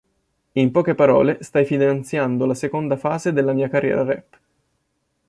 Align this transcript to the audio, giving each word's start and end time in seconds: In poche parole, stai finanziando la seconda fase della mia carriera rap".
In 0.53 0.71
poche 0.71 0.95
parole, 0.95 1.43
stai 1.43 1.63
finanziando 1.63 2.47
la 2.47 2.55
seconda 2.55 2.97
fase 2.97 3.33
della 3.33 3.53
mia 3.53 3.69
carriera 3.69 4.03
rap". 4.03 4.39